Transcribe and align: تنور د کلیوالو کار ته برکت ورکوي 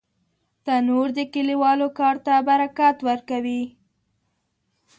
تنور 0.65 1.07
د 1.17 1.19
کلیوالو 1.33 1.87
کار 1.99 2.15
ته 2.25 2.33
برکت 2.49 2.97
ورکوي 3.09 3.63